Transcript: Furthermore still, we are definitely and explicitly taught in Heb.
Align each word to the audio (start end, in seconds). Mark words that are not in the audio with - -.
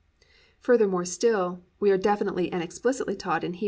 Furthermore 0.59 1.05
still, 1.05 1.61
we 1.79 1.91
are 1.91 1.97
definitely 1.99 2.51
and 2.51 2.63
explicitly 2.63 3.15
taught 3.15 3.43
in 3.43 3.53
Heb. 3.53 3.59